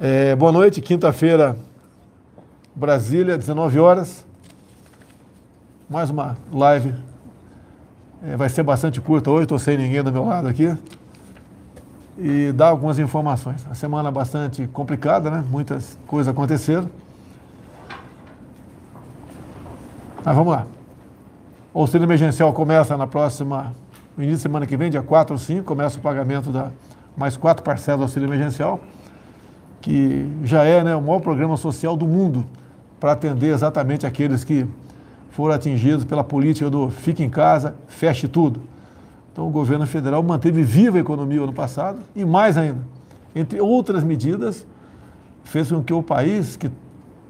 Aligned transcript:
É, 0.00 0.34
boa 0.34 0.50
noite, 0.50 0.80
quinta-feira, 0.80 1.56
Brasília, 2.74 3.38
19 3.38 3.78
horas. 3.78 4.26
Mais 5.88 6.10
uma 6.10 6.36
live. 6.52 6.92
É, 8.26 8.36
vai 8.36 8.48
ser 8.48 8.64
bastante 8.64 9.00
curta 9.00 9.30
hoje, 9.30 9.44
estou 9.44 9.58
sem 9.58 9.78
ninguém 9.78 10.02
do 10.02 10.10
meu 10.10 10.24
lado 10.24 10.48
aqui. 10.48 10.76
E 12.18 12.50
dar 12.50 12.70
algumas 12.70 12.98
informações. 12.98 13.64
A 13.70 13.74
semana 13.76 14.10
bastante 14.10 14.66
complicada, 14.66 15.30
né? 15.30 15.44
Muitas 15.48 15.96
coisas 16.08 16.28
aconteceram. 16.28 16.90
Mas 20.24 20.34
vamos 20.34 20.54
lá. 20.54 20.66
O 21.72 21.82
auxílio 21.82 22.04
emergencial 22.04 22.52
começa 22.52 22.96
na 22.96 23.06
próxima, 23.06 23.72
no 24.16 24.24
início 24.24 24.40
da 24.40 24.42
semana 24.42 24.66
que 24.66 24.76
vem, 24.76 24.90
dia 24.90 25.02
4 25.02 25.34
ou 25.34 25.38
5, 25.38 25.64
começa 25.64 25.98
o 25.98 26.02
pagamento 26.02 26.50
da 26.50 26.72
mais 27.16 27.36
quatro 27.36 27.62
parcelas 27.62 28.00
do 28.00 28.02
auxílio 28.04 28.26
emergencial, 28.26 28.80
que 29.84 30.26
já 30.42 30.64
é 30.64 30.82
né, 30.82 30.96
o 30.96 31.02
maior 31.02 31.20
programa 31.20 31.58
social 31.58 31.94
do 31.94 32.06
mundo 32.06 32.46
para 32.98 33.12
atender 33.12 33.52
exatamente 33.52 34.06
aqueles 34.06 34.42
que 34.42 34.66
foram 35.28 35.54
atingidos 35.54 36.06
pela 36.06 36.24
política 36.24 36.70
do 36.70 36.88
fique 36.88 37.22
em 37.22 37.28
casa, 37.28 37.74
feche 37.86 38.26
tudo. 38.26 38.62
Então 39.30 39.46
o 39.46 39.50
governo 39.50 39.86
federal 39.86 40.22
manteve 40.22 40.62
viva 40.62 40.96
a 40.96 41.02
economia 41.02 41.42
ano 41.42 41.52
passado 41.52 41.98
e 42.16 42.24
mais 42.24 42.56
ainda, 42.56 42.78
entre 43.36 43.60
outras 43.60 44.02
medidas, 44.02 44.66
fez 45.44 45.70
com 45.70 45.82
que 45.82 45.92
o 45.92 46.02
país, 46.02 46.56
que 46.56 46.70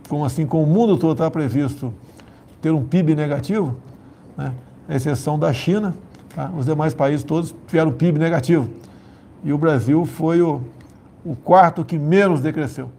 como 0.09 0.25
assim 0.25 0.47
como 0.47 0.63
o 0.63 0.67
mundo 0.69 0.97
todo 0.97 1.11
está 1.11 1.29
previsto 1.29 1.93
ter 2.63 2.71
um 2.71 2.85
PIB 2.85 3.17
negativo, 3.17 3.75
né, 4.37 4.53
exceção 4.89 5.37
da 5.37 5.53
China, 5.53 5.93
tá, 6.33 6.53
os 6.57 6.67
demais 6.67 6.95
países 6.95 7.25
todos 7.25 7.53
tiveram 7.67 7.91
PIB 7.91 8.17
negativo 8.17 8.69
e 9.43 9.53
o 9.53 9.59
Brasil 9.59 10.07
foi 10.07 10.41
o, 10.41 10.61
o 11.25 11.35
quarto 11.35 11.85
que 11.85 11.99
menos 11.99 12.41
decresceu. 12.41 12.91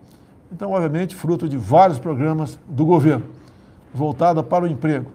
Então, 0.52 0.72
obviamente, 0.72 1.16
fruto 1.16 1.48
de 1.48 1.58
vários 1.58 2.00
programas 2.00 2.58
do 2.68 2.86
governo, 2.86 3.26
voltada 3.94 4.42
para 4.42 4.66
o 4.66 4.68
emprego. 4.68 5.08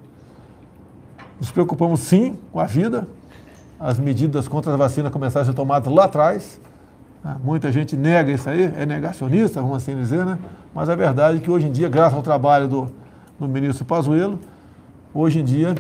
Nos 1.39 1.51
preocupamos 1.51 2.01
sim 2.01 2.39
com 2.53 2.61
a 2.61 2.67
vida, 2.67 3.09
as 3.79 3.99
medidas 3.99 4.47
contra 4.47 4.75
a 4.75 4.77
vacina 4.77 5.11
começaram 5.11 5.45
a 5.45 5.47
ser 5.47 5.55
tomadas 5.55 5.93
lá 5.93 6.05
atrás. 6.05 6.61
Né? 7.25 7.37
Muita 7.43 7.73
gente 7.73 7.97
nega 7.97 8.31
isso 8.31 8.49
aí, 8.49 8.73
é 8.77 8.85
negacionista, 8.85 9.63
vamos 9.63 9.79
assim 9.79 9.97
dizer, 9.97 10.25
né? 10.27 10.39
Mas 10.75 10.89
a 10.89 10.95
verdade 10.95 11.39
é 11.39 11.41
que 11.41 11.51
hoje 11.51 11.67
em 11.67 11.73
dia, 11.73 11.89
graças 11.89 12.15
ao 12.15 12.23
trabalho 12.23 12.69
do, 12.69 12.93
do 13.39 13.49
ministro 13.49 13.85
Pazuello, 13.85 14.39
hoje 15.15 15.41
em 15.41 15.45
dia 15.45 15.75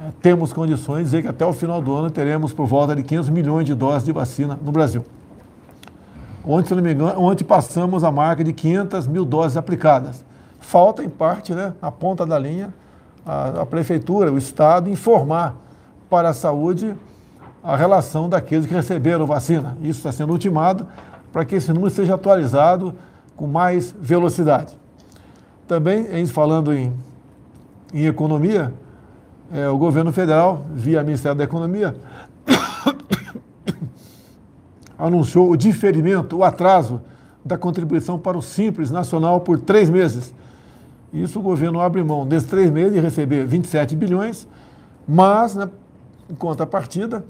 é, 0.00 0.10
temos 0.20 0.52
condições 0.52 0.98
de 0.98 1.04
dizer 1.04 1.22
que 1.22 1.28
até 1.28 1.46
o 1.46 1.52
final 1.52 1.80
do 1.80 1.94
ano 1.94 2.10
teremos 2.10 2.52
por 2.52 2.66
volta 2.66 2.96
de 2.96 3.04
500 3.04 3.30
milhões 3.30 3.66
de 3.66 3.74
doses 3.74 4.04
de 4.04 4.12
vacina 4.12 4.58
no 4.60 4.72
Brasil. 4.72 5.04
Ontem, 6.46 6.68
se 6.68 6.74
não 6.74 6.82
me 6.82 6.92
engano, 6.92 7.20
ontem 7.20 7.44
passamos 7.44 8.04
a 8.04 8.12
marca 8.12 8.44
de 8.44 8.52
500 8.52 9.06
mil 9.06 9.24
doses 9.24 9.56
aplicadas. 9.56 10.24
Falta, 10.60 11.02
em 11.02 11.08
parte, 11.08 11.54
né, 11.54 11.72
na 11.80 11.90
ponta 11.90 12.26
da 12.26 12.38
linha, 12.38 12.72
a, 13.24 13.62
a 13.62 13.66
Prefeitura, 13.66 14.32
o 14.32 14.36
Estado, 14.36 14.90
informar 14.90 15.54
para 16.10 16.30
a 16.30 16.34
saúde 16.34 16.94
a 17.62 17.76
relação 17.76 18.28
daqueles 18.28 18.66
que 18.66 18.74
receberam 18.74 19.26
vacina. 19.26 19.76
Isso 19.80 19.98
está 20.00 20.12
sendo 20.12 20.32
ultimado 20.32 20.86
para 21.32 21.44
que 21.44 21.54
esse 21.54 21.72
número 21.72 21.90
seja 21.90 22.14
atualizado 22.14 22.94
com 23.34 23.46
mais 23.46 23.94
velocidade. 23.98 24.76
Também, 25.66 26.26
falando 26.26 26.74
em, 26.74 26.92
em 27.92 28.04
economia, 28.04 28.72
é, 29.52 29.68
o 29.68 29.78
governo 29.78 30.12
federal, 30.12 30.66
via 30.74 31.02
Ministério 31.02 31.36
da 31.36 31.44
Economia, 31.44 31.96
anunciou 35.06 35.50
o 35.50 35.56
diferimento, 35.56 36.38
o 36.38 36.44
atraso 36.44 37.00
da 37.44 37.58
contribuição 37.58 38.18
para 38.18 38.38
o 38.38 38.42
Simples 38.42 38.90
Nacional 38.90 39.40
por 39.40 39.60
três 39.60 39.90
meses. 39.90 40.32
Isso 41.12 41.38
o 41.38 41.42
governo 41.42 41.78
abre 41.78 42.02
mão 42.02 42.26
desses 42.26 42.48
três 42.48 42.70
meses 42.70 42.94
de 42.94 43.00
receber 43.00 43.46
27 43.46 43.94
bilhões, 43.94 44.48
mas, 45.06 45.54
né, 45.54 45.68
em 46.30 46.34
contrapartida, 46.34 47.22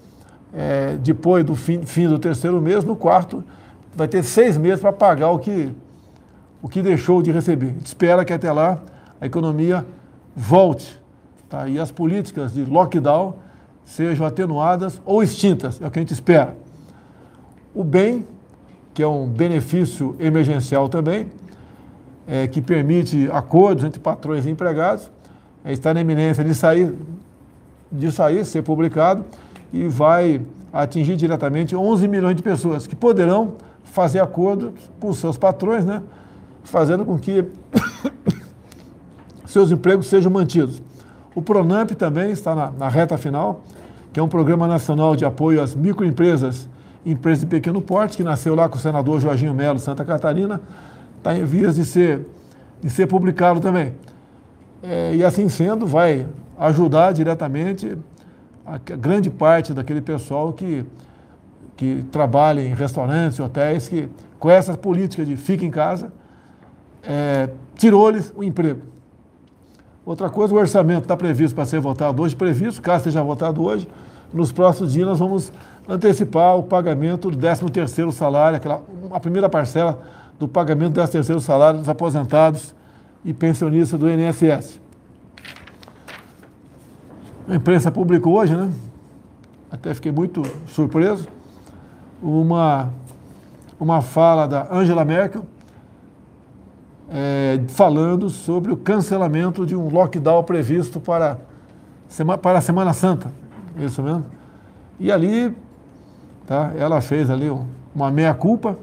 é, 0.52 0.96
depois 1.02 1.44
do 1.44 1.56
fim, 1.56 1.84
fim, 1.84 2.06
do 2.06 2.16
terceiro 2.18 2.60
mês, 2.62 2.84
no 2.84 2.94
quarto, 2.94 3.42
vai 3.94 4.06
ter 4.06 4.22
seis 4.22 4.56
meses 4.56 4.80
para 4.80 4.92
pagar 4.92 5.30
o 5.30 5.40
que, 5.40 5.72
o 6.62 6.68
que 6.68 6.80
deixou 6.80 7.22
de 7.22 7.32
receber. 7.32 7.74
Espera 7.84 8.24
que 8.24 8.32
até 8.32 8.52
lá 8.52 8.80
a 9.20 9.26
economia 9.26 9.84
volte 10.36 10.96
tá? 11.50 11.68
e 11.68 11.78
as 11.78 11.90
políticas 11.90 12.54
de 12.54 12.64
lockdown 12.64 13.34
sejam 13.84 14.24
atenuadas 14.24 15.00
ou 15.04 15.24
extintas, 15.24 15.82
é 15.82 15.86
o 15.88 15.90
que 15.90 15.98
a 15.98 16.02
gente 16.02 16.14
espera. 16.14 16.56
O 17.74 17.82
bem, 17.82 18.24
que 18.94 19.02
é 19.02 19.08
um 19.08 19.26
benefício 19.26 20.14
emergencial 20.20 20.88
também, 20.88 21.26
é, 22.24 22.46
que 22.46 22.62
permite 22.62 23.28
acordos 23.32 23.84
entre 23.84 23.98
patrões 23.98 24.46
e 24.46 24.50
empregados, 24.50 25.10
é, 25.64 25.72
está 25.72 25.92
na 25.92 26.00
iminência 26.00 26.44
de 26.44 26.54
sair, 26.54 26.94
de 27.90 28.12
sair, 28.12 28.44
ser 28.44 28.62
publicado, 28.62 29.24
e 29.72 29.88
vai 29.88 30.40
atingir 30.72 31.16
diretamente 31.16 31.74
11 31.74 32.06
milhões 32.06 32.36
de 32.36 32.42
pessoas 32.44 32.86
que 32.86 32.94
poderão 32.94 33.54
fazer 33.82 34.20
acordo 34.20 34.72
com 35.00 35.12
seus 35.12 35.36
patrões, 35.36 35.84
né, 35.84 36.00
fazendo 36.62 37.04
com 37.04 37.18
que 37.18 37.44
seus 39.46 39.72
empregos 39.72 40.06
sejam 40.06 40.30
mantidos. 40.30 40.80
O 41.34 41.42
Pronamp 41.42 41.90
também 41.92 42.30
está 42.30 42.54
na, 42.54 42.70
na, 42.70 42.88
reta 42.88 43.18
final, 43.18 43.62
que 44.12 44.20
é 44.20 44.22
um 44.22 44.28
programa 44.28 44.68
nacional 44.68 45.16
de 45.16 45.24
apoio 45.24 45.60
às 45.60 45.74
microempresas 45.74 46.68
e 47.04 47.12
empresas 47.12 47.40
de 47.40 47.46
pequeno 47.46 47.80
porte, 47.80 48.16
que 48.16 48.22
nasceu 48.22 48.54
lá 48.54 48.68
com 48.68 48.76
o 48.76 48.80
senador 48.80 49.20
Jorginho 49.20 49.54
Melo, 49.54 49.78
Santa 49.78 50.04
Catarina, 50.04 50.60
está 51.18 51.36
em 51.36 51.44
vias 51.44 51.76
de 51.76 51.84
ser, 51.84 52.26
de 52.82 52.90
ser 52.90 53.06
publicado 53.06 53.60
também. 53.60 53.94
É, 54.82 55.14
e 55.14 55.24
assim 55.24 55.48
sendo, 55.48 55.86
vai 55.86 56.26
ajudar 56.58 57.12
diretamente 57.12 57.96
a, 58.64 58.74
a 58.74 58.96
grande 58.96 59.30
parte 59.30 59.72
daquele 59.72 60.00
pessoal 60.00 60.52
que, 60.52 60.84
que 61.76 62.04
trabalha 62.10 62.60
em 62.60 62.74
restaurantes, 62.74 63.40
hotéis, 63.40 63.88
que 63.88 64.08
com 64.38 64.50
essa 64.50 64.76
política 64.76 65.24
de 65.24 65.36
fica 65.36 65.64
em 65.64 65.70
casa, 65.70 66.12
é, 67.02 67.48
tirou-lhes 67.76 68.32
o 68.36 68.42
emprego. 68.42 68.82
Outra 70.04 70.28
coisa, 70.28 70.54
o 70.54 70.58
orçamento 70.58 71.02
está 71.02 71.16
previsto 71.16 71.54
para 71.54 71.64
ser 71.64 71.80
votado 71.80 72.20
hoje, 72.20 72.36
previsto, 72.36 72.82
caso 72.82 73.04
seja 73.04 73.22
votado 73.22 73.62
hoje, 73.62 73.88
nos 74.32 74.52
próximos 74.52 74.92
dias 74.92 75.06
nós 75.06 75.18
vamos 75.18 75.50
antecipar 75.88 76.56
o 76.56 76.62
pagamento 76.62 77.30
do 77.30 77.38
13º 77.38 78.10
salário, 78.12 78.56
aquela, 78.56 78.82
a 79.10 79.20
primeira 79.20 79.48
parcela 79.48 80.02
do 80.38 80.48
pagamento 80.48 80.94
do 80.94 81.00
13º 81.00 81.40
salário 81.40 81.80
dos 81.80 81.88
aposentados 81.88 82.74
e 83.24 83.32
pensionistas 83.32 83.98
do 83.98 84.10
INSS. 84.10 84.80
A 87.48 87.54
imprensa 87.54 87.90
publicou 87.90 88.34
hoje, 88.34 88.56
né? 88.56 88.72
Até 89.70 89.92
fiquei 89.92 90.12
muito 90.12 90.42
surpreso, 90.68 91.26
uma, 92.22 92.90
uma 93.78 94.00
fala 94.00 94.46
da 94.46 94.68
Angela 94.70 95.04
Merkel, 95.04 95.44
é, 97.10 97.60
falando 97.68 98.30
sobre 98.30 98.72
o 98.72 98.76
cancelamento 98.76 99.66
de 99.66 99.76
um 99.76 99.88
lockdown 99.88 100.42
previsto 100.42 101.00
para, 101.00 101.38
para 102.40 102.58
a 102.58 102.62
Semana 102.62 102.92
Santa. 102.92 103.30
Isso 103.76 104.02
mesmo? 104.02 104.24
E 104.98 105.12
ali, 105.12 105.54
tá, 106.46 106.72
ela 106.76 107.00
fez 107.00 107.30
ali 107.30 107.50
uma 107.94 108.10
meia-culpa 108.10 108.78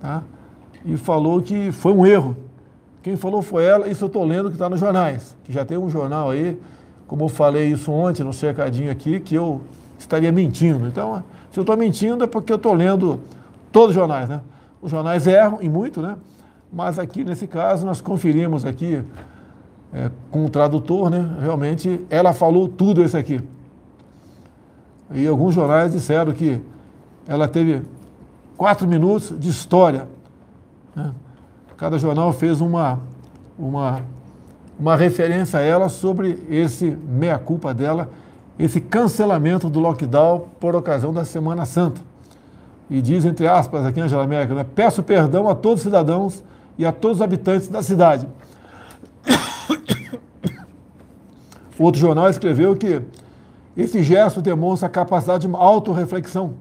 tá, 0.00 0.22
e 0.84 0.96
falou 0.96 1.42
que 1.42 1.72
foi 1.72 1.92
um 1.92 2.06
erro. 2.06 2.36
Quem 3.02 3.16
falou 3.16 3.42
foi 3.42 3.64
ela, 3.64 3.88
isso 3.88 4.04
eu 4.04 4.08
estou 4.08 4.24
lendo 4.24 4.48
que 4.48 4.56
está 4.56 4.68
nos 4.68 4.80
jornais, 4.80 5.36
que 5.44 5.52
já 5.52 5.64
tem 5.64 5.78
um 5.78 5.88
jornal 5.88 6.30
aí, 6.30 6.60
como 7.06 7.24
eu 7.24 7.28
falei 7.28 7.68
isso 7.68 7.92
ontem 7.92 8.24
no 8.24 8.32
cercadinho 8.32 8.90
aqui, 8.90 9.20
que 9.20 9.34
eu 9.34 9.60
estaria 9.98 10.32
mentindo. 10.32 10.86
Então, 10.88 11.22
se 11.52 11.58
eu 11.58 11.62
estou 11.62 11.76
mentindo 11.76 12.24
é 12.24 12.26
porque 12.26 12.52
eu 12.52 12.56
estou 12.56 12.74
lendo 12.74 13.20
todos 13.70 13.90
os 13.90 13.94
jornais, 13.94 14.28
né? 14.28 14.40
Os 14.82 14.90
jornais 14.90 15.26
erram, 15.26 15.58
e 15.60 15.68
muito, 15.68 16.02
né? 16.02 16.16
Mas 16.72 16.98
aqui, 16.98 17.24
nesse 17.24 17.46
caso, 17.46 17.86
nós 17.86 18.00
conferimos 18.00 18.64
aqui 18.64 19.02
é, 19.92 20.10
com 20.30 20.44
o 20.44 20.50
tradutor, 20.50 21.08
né? 21.08 21.36
Realmente, 21.40 22.04
ela 22.10 22.32
falou 22.32 22.68
tudo 22.68 23.02
isso 23.02 23.16
aqui. 23.16 23.40
E 25.14 25.26
alguns 25.26 25.54
jornais 25.54 25.92
disseram 25.92 26.32
que 26.32 26.60
ela 27.26 27.48
teve 27.48 27.82
quatro 28.56 28.86
minutos 28.86 29.34
de 29.38 29.48
história. 29.48 30.08
Né? 30.94 31.12
Cada 31.76 31.98
jornal 31.98 32.32
fez 32.32 32.60
uma, 32.60 33.00
uma, 33.58 34.02
uma 34.78 34.96
referência 34.96 35.58
a 35.58 35.62
ela 35.62 35.88
sobre 35.88 36.42
esse 36.48 36.90
meia-culpa 36.90 37.74
dela, 37.74 38.08
esse 38.58 38.80
cancelamento 38.80 39.68
do 39.68 39.80
lockdown 39.80 40.48
por 40.58 40.74
ocasião 40.74 41.12
da 41.12 41.24
Semana 41.24 41.66
Santa. 41.66 42.00
E 42.88 43.02
diz, 43.02 43.24
entre 43.24 43.48
aspas, 43.48 43.84
aqui 43.84 44.00
Angela 44.00 44.26
Merkel, 44.26 44.56
né? 44.56 44.66
peço 44.74 45.02
perdão 45.02 45.48
a 45.48 45.54
todos 45.54 45.80
os 45.80 45.82
cidadãos 45.82 46.42
e 46.78 46.86
a 46.86 46.92
todos 46.92 47.18
os 47.18 47.22
habitantes 47.22 47.68
da 47.68 47.82
cidade. 47.82 48.26
Outro 51.78 52.00
jornal 52.00 52.30
escreveu 52.30 52.74
que 52.76 53.02
esse 53.76 54.02
gesto 54.02 54.40
demonstra 54.40 54.86
a 54.86 54.90
capacidade 54.90 55.46
de 55.46 55.54
autorreflexão 55.54 56.54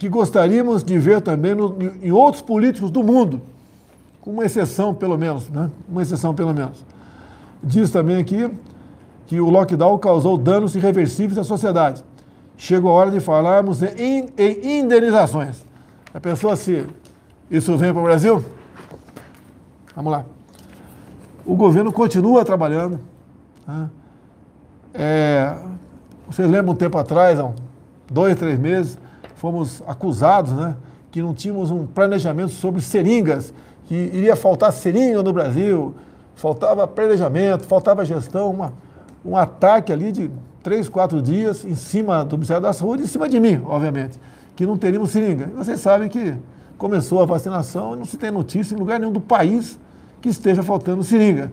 que 0.00 0.08
gostaríamos 0.08 0.82
de 0.82 0.98
ver 0.98 1.20
também 1.20 1.54
no, 1.54 1.76
em 2.02 2.10
outros 2.10 2.42
políticos 2.42 2.90
do 2.90 3.04
mundo, 3.04 3.42
com 4.22 4.30
uma 4.30 4.46
exceção 4.46 4.94
pelo 4.94 5.18
menos, 5.18 5.50
né? 5.50 5.70
Uma 5.86 6.00
exceção 6.00 6.34
pelo 6.34 6.54
menos. 6.54 6.82
Diz 7.62 7.90
também 7.90 8.16
aqui 8.16 8.50
que 9.26 9.38
o 9.38 9.50
lockdown 9.50 9.98
causou 9.98 10.38
danos 10.38 10.74
irreversíveis 10.74 11.36
à 11.36 11.44
sociedade. 11.44 12.02
Chegou 12.56 12.90
a 12.90 12.94
hora 12.94 13.10
de 13.10 13.20
falarmos 13.20 13.82
em, 13.82 14.30
em 14.38 14.80
indenizações. 14.80 15.62
A 16.14 16.18
pessoa 16.18 16.56
se 16.56 16.86
isso 17.50 17.76
vem 17.76 17.92
para 17.92 18.00
o 18.00 18.04
Brasil? 18.04 18.42
Vamos 19.94 20.12
lá. 20.12 20.24
O 21.44 21.54
governo 21.54 21.92
continua 21.92 22.42
trabalhando. 22.42 22.98
Né? 23.68 23.90
É, 24.94 25.56
vocês 26.26 26.50
lembram 26.50 26.72
um 26.72 26.76
tempo 26.76 26.96
atrás, 26.96 27.38
há 27.38 27.52
dois, 28.10 28.34
três 28.38 28.58
meses, 28.58 28.96
fomos 29.40 29.82
acusados 29.86 30.52
né, 30.52 30.76
que 31.10 31.22
não 31.22 31.32
tínhamos 31.32 31.70
um 31.70 31.86
planejamento 31.86 32.52
sobre 32.52 32.82
seringas, 32.82 33.54
que 33.86 33.94
iria 33.94 34.36
faltar 34.36 34.70
seringa 34.70 35.22
no 35.22 35.32
Brasil, 35.32 35.94
faltava 36.34 36.86
planejamento, 36.86 37.64
faltava 37.66 38.04
gestão, 38.04 38.50
uma, 38.50 38.74
um 39.24 39.34
ataque 39.38 39.94
ali 39.94 40.12
de 40.12 40.30
três, 40.62 40.90
quatro 40.90 41.22
dias 41.22 41.64
em 41.64 41.74
cima 41.74 42.22
do 42.22 42.36
Ministério 42.36 42.62
da 42.62 42.74
Saúde, 42.74 43.04
em 43.04 43.06
cima 43.06 43.30
de 43.30 43.40
mim, 43.40 43.62
obviamente, 43.64 44.20
que 44.54 44.66
não 44.66 44.76
teríamos 44.76 45.10
seringa. 45.10 45.48
E 45.50 45.56
vocês 45.56 45.80
sabem 45.80 46.10
que 46.10 46.34
começou 46.76 47.22
a 47.22 47.24
vacinação 47.24 47.94
e 47.94 47.96
não 47.96 48.04
se 48.04 48.18
tem 48.18 48.30
notícia 48.30 48.74
em 48.74 48.78
lugar 48.78 49.00
nenhum 49.00 49.12
do 49.12 49.22
país 49.22 49.78
que 50.20 50.28
esteja 50.28 50.62
faltando 50.62 51.02
seringa. 51.02 51.50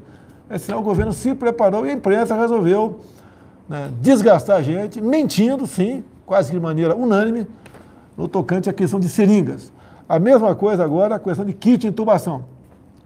É 0.50 0.76
o 0.76 0.82
governo 0.82 1.14
se 1.14 1.34
preparou 1.34 1.86
e 1.86 1.90
a 1.90 1.94
imprensa 1.94 2.36
resolveu 2.36 3.00
né, 3.68 3.90
desgastar 4.02 4.58
a 4.58 4.62
gente, 4.62 5.00
mentindo, 5.00 5.66
sim, 5.66 6.04
quase 6.26 6.52
que 6.52 6.58
de 6.58 6.62
maneira 6.62 6.94
unânime, 6.94 7.48
no 8.18 8.28
tocante 8.28 8.70
à 8.70 8.74
questão 8.74 9.00
de 9.00 9.08
seringas. 9.08 9.72
A 10.10 10.18
mesma 10.18 10.56
coisa 10.56 10.84
agora, 10.84 11.16
a 11.16 11.20
questão 11.20 11.46
de 11.46 11.54
kit 11.54 11.78
de 11.78 11.88
intubação. 11.88 12.46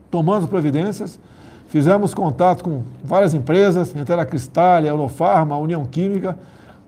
Tomamos 0.09 0.47
providências, 0.47 1.19
fizemos 1.67 2.13
contato 2.13 2.63
com 2.63 2.83
várias 3.03 3.33
empresas, 3.33 3.93
entre 3.95 4.13
a 4.13 4.25
Cristal, 4.25 4.77
a 4.77 4.87
Eurofarma, 4.87 5.55
a 5.55 5.57
União 5.57 5.85
Química, 5.85 6.37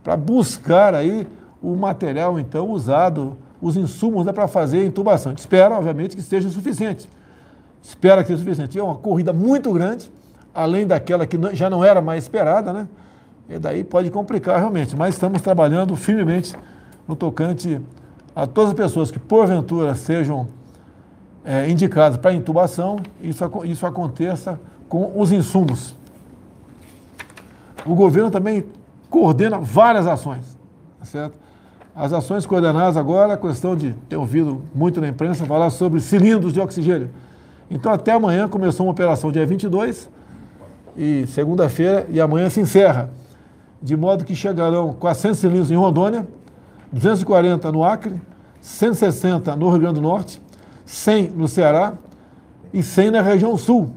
para 0.03 0.15
buscar 0.15 0.95
aí 0.95 1.27
o 1.61 1.75
material, 1.75 2.39
então, 2.39 2.69
usado, 2.69 3.37
os 3.61 3.77
insumos 3.77 4.25
né, 4.25 4.33
para 4.33 4.47
fazer 4.47 4.79
a 4.79 4.85
intubação. 4.85 5.31
A 5.31 5.33
gente 5.33 5.39
espera, 5.39 5.75
obviamente, 5.75 6.15
que 6.15 6.21
seja 6.21 6.49
suficiente. 6.49 7.09
Espera 7.81 8.21
que 8.21 8.27
seja 8.27 8.39
suficiente. 8.39 8.77
É 8.77 8.83
uma 8.83 8.95
corrida 8.95 9.31
muito 9.31 9.71
grande, 9.71 10.11
além 10.53 10.85
daquela 10.85 11.25
que 11.25 11.37
já 11.53 11.69
não 11.69 11.83
era 11.83 12.01
mais 12.01 12.23
esperada, 12.23 12.73
né? 12.73 12.87
E 13.49 13.57
daí 13.57 13.83
pode 13.83 14.09
complicar 14.09 14.59
realmente. 14.59 14.95
Mas 14.95 15.15
estamos 15.15 15.41
trabalhando 15.41 15.95
firmemente 15.95 16.53
no 17.07 17.15
tocante 17.15 17.79
a 18.35 18.47
todas 18.47 18.71
as 18.71 18.75
pessoas 18.75 19.12
que, 19.12 19.19
porventura, 19.19 19.95
sejam 19.95 20.47
é, 21.45 21.69
indicadas 21.69 22.18
para 22.18 22.33
intubação, 22.33 23.00
isso, 23.21 23.44
isso 23.65 23.85
aconteça 23.85 24.59
com 24.88 25.19
os 25.19 25.31
insumos. 25.31 25.95
O 27.85 27.95
governo 27.95 28.31
também 28.31 28.65
coordena 29.09 29.59
várias 29.59 30.07
ações, 30.07 30.57
tá 31.00 31.06
certo? 31.06 31.38
As 31.95 32.12
ações 32.12 32.45
coordenadas 32.45 32.97
agora, 32.97 33.33
a 33.33 33.38
questão 33.38 33.75
de 33.75 33.94
ter 34.09 34.15
ouvido 34.15 34.63
muito 34.74 35.00
na 35.00 35.07
imprensa 35.07 35.45
falar 35.45 35.69
sobre 35.69 36.00
cilindros 36.00 36.51
de 36.51 36.59
oxigênio. 36.59 37.12
Então, 37.69 37.91
até 37.91 38.13
amanhã 38.13 38.47
começou 38.47 38.86
uma 38.86 38.91
operação 38.91 39.31
dia 39.31 39.45
22 39.45 40.09
e 40.97 41.27
segunda-feira 41.27 42.07
e 42.09 42.19
amanhã 42.19 42.50
se 42.50 42.59
encerra 42.59 43.09
de 43.81 43.95
modo 43.97 44.24
que 44.24 44.36
chegarão 44.36 44.94
400 44.94 45.39
cilindros 45.39 45.69
em 45.69 45.75
Rondônia, 45.75 46.25
240 46.93 47.71
no 47.71 47.83
Acre, 47.83 48.21
160 48.61 49.55
no 49.55 49.69
Rio 49.69 49.79
Grande 49.79 49.95
do 49.95 50.01
Norte, 50.01 50.41
100 50.85 51.31
no 51.31 51.47
Ceará 51.47 51.93
e 52.71 52.81
100 52.81 53.11
na 53.11 53.21
região 53.21 53.57
sul. 53.57 53.91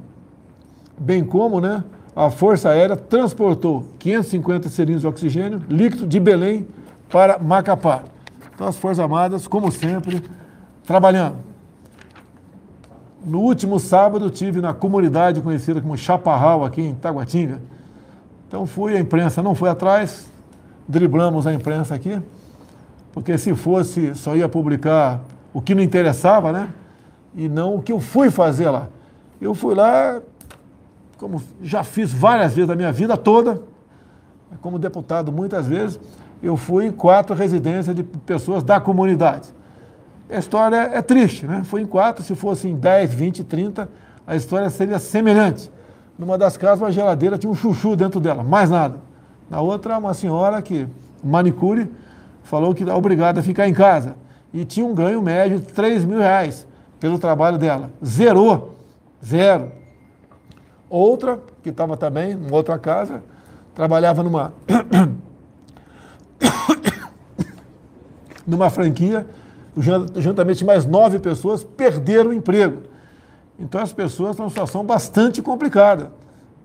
Bem 0.99 1.23
como 1.25 1.61
né, 1.61 1.85
a 2.15 2.31
Força 2.31 2.71
Aérea 2.71 2.97
transportou 2.97 3.87
550 3.99 4.69
cilindros 4.71 5.03
de 5.03 5.07
oxigênio 5.07 5.63
líquido 5.69 6.07
de 6.07 6.19
Belém 6.19 6.67
para 7.11 7.39
Macapá. 7.39 8.03
Então, 8.55 8.67
as 8.67 8.77
Forças 8.77 9.01
Armadas, 9.01 9.47
como 9.47 9.71
sempre, 9.71 10.25
trabalhando. 10.87 11.37
No 13.23 13.41
último 13.41 13.79
sábado, 13.79 14.31
tive 14.31 14.61
na 14.61 14.73
comunidade 14.73 15.43
conhecida 15.43 15.81
como 15.81 15.97
Chaparral, 15.97 16.65
aqui 16.65 16.81
em 16.81 16.95
Taguatinga, 16.95 17.61
então 18.49 18.65
fui, 18.65 18.97
a 18.97 19.01
imprensa 19.01 19.43
não 19.43 19.55
foi 19.55 19.69
atrás, 19.69 20.31
driblamos 20.89 21.47
a 21.47 21.53
imprensa 21.53 21.95
aqui, 21.95 22.23
porque 23.17 23.39
se 23.39 23.55
fosse, 23.55 24.15
só 24.15 24.37
ia 24.37 24.47
publicar 24.47 25.23
o 25.55 25.63
que 25.63 25.75
não 25.75 25.83
interessava, 25.83 26.53
né? 26.53 26.69
E 27.35 27.49
não 27.49 27.77
o 27.77 27.83
que 27.83 27.91
eu 27.91 27.99
fui 27.99 28.31
fazer 28.31 28.69
lá. 28.69 28.89
Eu 29.41 29.55
fui 29.55 29.75
lá, 29.75 30.21
como 31.17 31.43
já 31.63 31.83
fiz 31.83 32.13
várias 32.13 32.53
vezes 32.53 32.69
na 32.69 32.75
minha 32.75 32.93
vida 32.93 33.17
toda, 33.17 33.63
como 34.61 34.79
deputado 34.79 35.33
muitas 35.33 35.67
vezes, 35.67 35.99
eu 36.43 36.59
fui 36.59 36.89
em 36.89 36.93
quatro 36.93 37.35
residências 37.35 37.97
de 37.97 38.03
pessoas 38.03 38.63
da 38.63 38.79
comunidade. 38.79 39.49
A 40.29 40.37
história 40.37 40.77
é 40.77 41.01
triste, 41.01 41.47
né? 41.47 41.63
Fui 41.65 41.81
em 41.81 41.87
quatro, 41.87 42.23
se 42.23 42.35
fosse 42.35 42.69
em 42.69 42.77
10, 42.77 43.15
20, 43.15 43.45
30, 43.45 43.89
a 44.27 44.37
história 44.37 44.69
seria 44.69 44.99
semelhante. 44.99 45.73
Numa 46.19 46.37
das 46.37 46.59
casas, 46.59 46.81
uma 46.81 46.93
geladeira 46.93 47.39
tinha 47.39 47.51
um 47.51 47.57
chuchu 47.57 47.97
dentro 47.97 48.21
dela, 48.21 48.45
mais 48.45 48.69
nada. 48.69 48.99
Na 49.49 49.63
outra, 49.63 49.97
uma 49.97 50.13
senhora 50.13 50.61
que, 50.61 50.87
manicure, 51.25 51.91
falou 52.47 52.75
que 52.75 52.83
era 52.83 52.97
obrigada 52.97 53.41
a 53.41 53.43
ficar 53.43 53.69
em 53.69 53.75
casa. 53.75 54.17
E 54.55 54.65
tinha 54.65 54.87
um 54.87 54.95
ganho 54.95 55.21
médio 55.21 55.59
de 55.59 55.67
3 55.67 56.05
mil 56.05 56.19
reais 56.19 56.67
pelo 56.99 57.19
trabalho 57.19 57.59
dela. 57.59 57.91
Zerou. 58.05 58.77
Zero. 59.25 59.73
Outra, 60.89 61.41
que 61.63 61.71
estava 61.71 61.97
também 61.97 62.33
em 62.33 62.51
outra 62.53 62.79
casa, 62.79 63.23
trabalhava 63.75 64.23
numa. 64.23 64.55
numa 68.47 68.71
franquia, 68.71 69.27
juntamente 70.17 70.65
mais 70.65 70.87
nove 70.87 71.19
pessoas 71.19 71.65
perderam 71.65 72.31
o 72.31 72.33
emprego. 72.33 72.83
Então 73.59 73.81
as 73.81 73.93
pessoas 73.93 74.31
estão 74.31 74.45
numa 74.45 74.51
situação 74.51 74.85
bastante 74.85 75.43
complicada. 75.43 76.13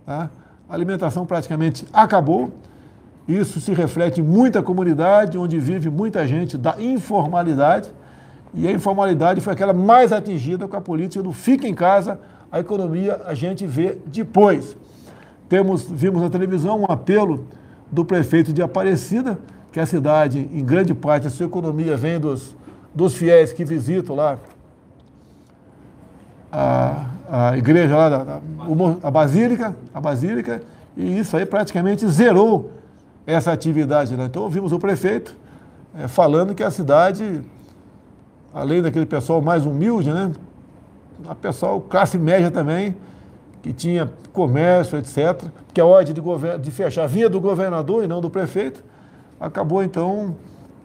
Tá? 0.06 0.30
A 0.70 0.74
alimentação 0.74 1.26
praticamente 1.26 1.88
acabou. 1.92 2.52
Isso 3.32 3.62
se 3.62 3.74
reflete 3.74 4.20
em 4.20 4.24
muita 4.24 4.62
comunidade, 4.62 5.38
onde 5.38 5.58
vive 5.60 5.90
muita 5.90 6.28
gente 6.28 6.58
da 6.58 6.76
informalidade. 6.80 7.90
E 8.54 8.68
a 8.68 8.72
informalidade 8.72 9.40
foi 9.40 9.54
aquela 9.54 9.74
mais 9.74 10.12
atingida 10.12 10.68
com 10.68 10.76
a 10.76 10.82
política 10.82 11.24
do 11.24 11.32
fica 11.32 11.68
em 11.68 11.74
casa, 11.74 12.20
a 12.52 12.60
economia 12.60 13.22
a 13.26 13.34
gente 13.34 13.66
vê 13.66 13.98
depois. 14.06 14.76
Temos, 15.48 15.84
vimos 15.90 16.22
na 16.22 16.30
televisão 16.30 16.82
um 16.82 16.92
apelo 16.92 17.48
do 17.90 18.04
prefeito 18.04 18.52
de 18.52 18.62
Aparecida, 18.62 19.40
que 19.72 19.80
a 19.80 19.86
cidade, 19.86 20.50
em 20.52 20.66
grande 20.66 20.94
parte, 20.94 21.28
a 21.28 21.30
sua 21.30 21.46
economia 21.46 21.96
vem 21.96 22.20
dos, 22.20 22.54
dos 22.94 23.16
fiéis 23.16 23.54
que 23.54 23.64
visitam 23.64 24.16
lá 24.16 24.38
a, 26.52 27.06
a 27.30 27.58
igreja 27.58 27.96
lá, 27.96 28.10
da, 28.10 28.24
da, 28.24 28.42
a 29.02 29.10
Basílica, 29.10 29.74
a 29.94 30.02
Basílica, 30.02 30.62
e 30.98 31.20
isso 31.20 31.38
aí 31.38 31.46
praticamente 31.46 32.06
zerou 32.08 32.81
essa 33.26 33.52
atividade. 33.52 34.16
Né? 34.16 34.26
Então 34.26 34.44
ouvimos 34.44 34.72
o 34.72 34.80
prefeito 34.80 35.36
é, 35.98 36.08
falando 36.08 36.56
que 36.56 36.64
a 36.64 36.72
cidade, 36.72 37.42
além 38.54 38.82
daquele 38.82 39.06
pessoal 39.06 39.42
mais 39.42 39.66
humilde, 39.66 40.12
né? 40.12 40.32
A 41.28 41.36
pessoal 41.36 41.80
classe 41.80 42.18
média 42.18 42.50
também, 42.50 42.96
que 43.62 43.72
tinha 43.72 44.12
comércio, 44.34 44.98
etc., 44.98 45.50
que 45.74 45.80
a 45.80 45.86
ordem 45.86 46.14
de, 46.14 46.22
de 46.60 46.72
fechar 46.72 47.08
vinha 47.08 47.30
do 47.30 47.40
governador 47.40 48.04
e 48.04 48.08
não 48.08 48.20
do 48.20 48.30
prefeito, 48.30 48.84
acabou 49.40 49.84
então 49.84 50.36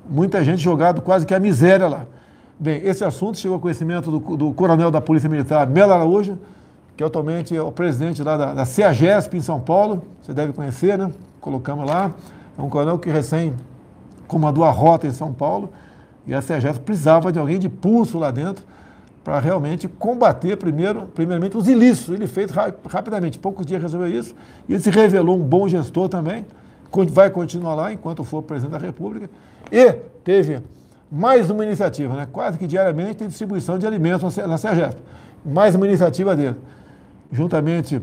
muita 0.08 0.44
gente 0.44 0.62
jogado 0.62 1.00
quase 1.00 1.24
que 1.24 1.34
a 1.34 1.40
miséria 1.40 1.88
lá. 1.88 2.06
Bem, 2.58 2.80
esse 2.84 3.04
assunto 3.04 3.38
chegou 3.38 3.56
ao 3.56 3.60
conhecimento 3.60 4.10
do, 4.10 4.36
do 4.36 4.52
coronel 4.52 4.90
da 4.90 5.00
Polícia 5.00 5.28
Militar, 5.28 5.66
Melo 5.66 5.92
Araújo, 5.92 6.38
que 6.96 7.04
atualmente 7.04 7.54
é 7.56 7.62
o 7.62 7.70
presidente 7.70 8.22
lá 8.22 8.36
da, 8.36 8.54
da 8.54 8.64
CEAGESP 8.64 9.36
em 9.36 9.42
São 9.42 9.60
Paulo, 9.60 10.02
você 10.22 10.32
deve 10.32 10.52
conhecer, 10.52 10.96
né? 10.96 11.12
Colocamos 11.46 11.86
lá. 11.86 12.12
É 12.58 12.60
um 12.60 12.68
coronel 12.68 12.98
que 12.98 13.08
recém 13.08 13.54
comandou 14.26 14.64
a 14.64 14.70
rota 14.70 15.06
em 15.06 15.12
São 15.12 15.32
Paulo 15.32 15.72
e 16.26 16.34
a 16.34 16.42
CEAGESP 16.42 16.80
precisava 16.80 17.30
de 17.30 17.38
alguém 17.38 17.56
de 17.56 17.68
pulso 17.68 18.18
lá 18.18 18.32
dentro 18.32 18.64
para 19.22 19.38
realmente 19.38 19.86
combater 19.86 20.56
primeiro, 20.56 21.02
primeiramente 21.02 21.56
os 21.56 21.68
ilícitos. 21.68 22.12
Ele 22.12 22.26
fez 22.26 22.50
rapidamente, 22.50 23.38
poucos 23.38 23.64
dias 23.64 23.80
resolveu 23.80 24.08
isso, 24.08 24.34
e 24.68 24.72
ele 24.72 24.82
se 24.82 24.90
revelou 24.90 25.36
um 25.36 25.44
bom 25.44 25.68
gestor 25.68 26.08
também, 26.08 26.44
vai 27.10 27.30
continuar 27.30 27.76
lá 27.76 27.92
enquanto 27.92 28.24
for 28.24 28.42
presidente 28.42 28.72
da 28.72 28.84
República, 28.84 29.30
e 29.70 29.92
teve 30.24 30.60
mais 31.08 31.48
uma 31.48 31.64
iniciativa, 31.64 32.16
né? 32.16 32.26
quase 32.32 32.58
que 32.58 32.66
diariamente 32.66 33.18
tem 33.18 33.28
distribuição 33.28 33.78
de 33.78 33.86
alimentos 33.86 34.36
na 34.36 34.58
SEGESP. 34.58 35.00
Mais 35.44 35.76
uma 35.76 35.86
iniciativa 35.86 36.34
dele. 36.34 36.56
Juntamente 37.30 38.02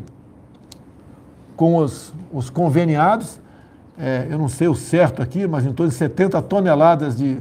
com 1.56 1.76
os, 1.76 2.12
os 2.32 2.50
conveniados, 2.50 3.40
é, 3.98 4.26
eu 4.28 4.38
não 4.38 4.48
sei 4.48 4.68
o 4.68 4.74
certo 4.74 5.22
aqui, 5.22 5.46
mas 5.46 5.64
em 5.64 5.72
torno 5.72 5.90
de 5.90 5.96
70 5.96 6.40
toneladas 6.42 7.16
de, 7.16 7.38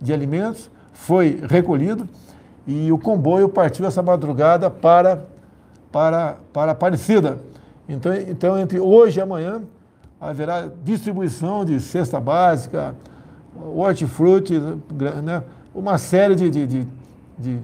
de 0.00 0.12
alimentos, 0.12 0.70
foi 0.92 1.40
recolhido 1.48 2.08
e 2.66 2.90
o 2.90 2.98
comboio 2.98 3.48
partiu 3.48 3.86
essa 3.86 4.02
madrugada 4.02 4.70
para, 4.70 5.24
para, 5.92 6.36
para 6.52 6.72
Aparecida. 6.72 7.38
Então, 7.88 8.14
então, 8.14 8.58
entre 8.58 8.80
hoje 8.80 9.18
e 9.18 9.22
amanhã, 9.22 9.62
haverá 10.20 10.68
distribuição 10.82 11.64
de 11.64 11.78
cesta 11.80 12.18
básica, 12.18 12.94
hortifruti, 13.74 14.58
né, 15.22 15.42
uma 15.74 15.98
série 15.98 16.34
de, 16.34 16.50
de, 16.50 16.66
de, 16.66 16.88
de, 17.38 17.60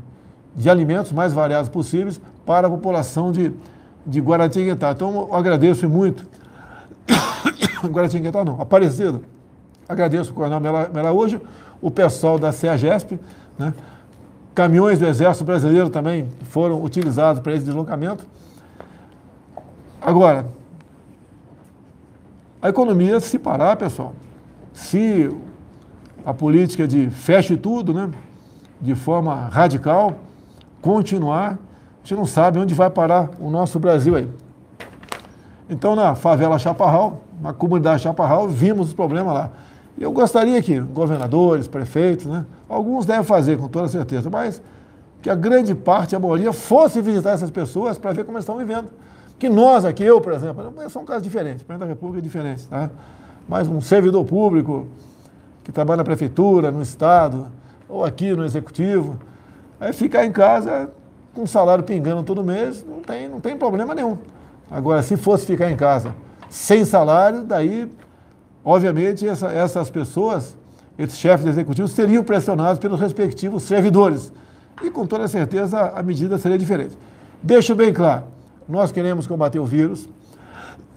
de 0.54 0.70
alimentos 0.70 1.12
mais 1.12 1.32
variados 1.32 1.68
possíveis 1.68 2.20
para 2.46 2.66
a 2.66 2.70
população 2.70 3.32
de, 3.32 3.52
de 4.06 4.20
Guaratinguetá. 4.20 4.90
Então, 4.92 5.28
eu 5.30 5.34
agradeço 5.34 5.88
muito. 5.88 6.26
Guaratinguetá 7.86 8.44
não, 8.44 8.60
Aparecido. 8.60 9.24
Agradeço 9.88 10.30
o 10.30 10.34
Coronel 10.34 10.60
Melaújo, 10.92 11.40
o 11.80 11.90
pessoal 11.90 12.38
da 12.38 12.52
CEAGESP, 12.52 13.18
né? 13.58 13.74
caminhões 14.54 14.98
do 14.98 15.06
Exército 15.06 15.44
Brasileiro 15.44 15.90
também 15.90 16.28
foram 16.44 16.82
utilizados 16.82 17.42
para 17.42 17.54
esse 17.54 17.64
deslocamento. 17.64 18.24
Agora, 20.00 20.46
a 22.60 22.68
economia, 22.68 23.18
se 23.20 23.38
parar, 23.38 23.76
pessoal, 23.76 24.14
se 24.72 25.30
a 26.24 26.32
política 26.32 26.86
de 26.86 27.10
feche 27.10 27.56
tudo, 27.56 27.92
né, 27.92 28.10
de 28.80 28.94
forma 28.94 29.34
radical, 29.48 30.18
continuar, 30.80 31.58
a 32.02 32.06
gente 32.06 32.18
não 32.18 32.26
sabe 32.26 32.58
onde 32.58 32.74
vai 32.74 32.90
parar 32.90 33.30
o 33.38 33.48
nosso 33.48 33.78
Brasil 33.78 34.16
aí. 34.16 34.28
Então, 35.70 35.94
na 35.94 36.14
favela 36.14 36.58
Chaparral, 36.58 37.22
na 37.40 37.52
comunidade 37.52 38.02
Chaparral, 38.02 38.48
vimos 38.48 38.88
os 38.88 38.94
problemas 38.94 39.32
lá. 39.32 39.50
Eu 39.98 40.10
gostaria 40.10 40.60
que 40.60 40.80
governadores, 40.80 41.68
prefeitos, 41.68 42.26
né, 42.26 42.44
alguns 42.68 43.06
devem 43.06 43.22
fazer 43.22 43.56
com 43.56 43.68
toda 43.68 43.86
certeza, 43.88 44.28
mas 44.28 44.60
que 45.20 45.30
a 45.30 45.34
grande 45.36 45.74
parte, 45.74 46.16
a 46.16 46.18
maioria, 46.18 46.52
fosse 46.52 47.00
visitar 47.00 47.30
essas 47.30 47.50
pessoas 47.50 47.96
para 47.96 48.12
ver 48.12 48.24
como 48.24 48.36
eles 48.36 48.42
estão 48.42 48.56
vivendo. 48.56 48.88
Que 49.38 49.48
nós 49.48 49.84
aqui, 49.84 50.02
eu, 50.02 50.20
por 50.20 50.32
exemplo, 50.32 50.72
são 50.90 51.04
casos 51.04 51.22
diferentes, 51.22 51.62
o 51.62 51.64
presidente 51.64 51.86
da 51.86 51.94
República 51.94 52.18
é 52.18 52.22
diferente, 52.22 52.66
tá? 52.66 52.90
mas 53.48 53.68
um 53.68 53.80
servidor 53.80 54.24
público 54.24 54.88
que 55.62 55.70
trabalha 55.70 55.98
na 55.98 56.04
prefeitura, 56.04 56.72
no 56.72 56.82
Estado, 56.82 57.46
ou 57.88 58.04
aqui 58.04 58.34
no 58.34 58.44
Executivo, 58.44 59.18
aí 59.78 59.92
ficar 59.92 60.24
em 60.24 60.32
casa 60.32 60.90
com 61.34 61.46
salário 61.46 61.84
pingando 61.84 62.22
todo 62.22 62.44
mês, 62.44 62.84
não 62.86 63.00
tem, 63.00 63.28
não 63.28 63.40
tem 63.40 63.56
problema 63.56 63.94
nenhum. 63.94 64.18
Agora, 64.70 65.02
se 65.02 65.16
fosse 65.16 65.46
ficar 65.46 65.70
em 65.70 65.76
casa 65.76 66.14
sem 66.48 66.84
salário, 66.84 67.44
daí 67.44 67.90
Obviamente, 68.64 69.26
essa, 69.26 69.48
essas 69.48 69.90
pessoas, 69.90 70.56
esses 70.96 71.18
chefes 71.18 71.46
executivos, 71.46 71.92
seriam 71.92 72.22
pressionados 72.22 72.78
pelos 72.78 73.00
respectivos 73.00 73.64
servidores. 73.64 74.32
E 74.82 74.90
com 74.90 75.06
toda 75.06 75.26
certeza 75.26 75.92
a 75.94 76.02
medida 76.02 76.38
seria 76.38 76.58
diferente. 76.58 76.96
Deixo 77.42 77.74
bem 77.74 77.92
claro, 77.92 78.24
nós 78.68 78.92
queremos 78.92 79.26
combater 79.26 79.58
o 79.58 79.66
vírus. 79.66 80.08